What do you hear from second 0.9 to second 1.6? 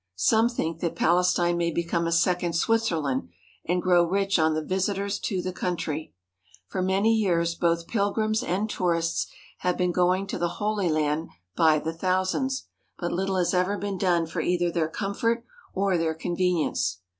Palestine